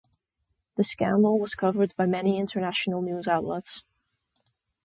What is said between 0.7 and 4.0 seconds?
The scandal was covered by many international news outlets.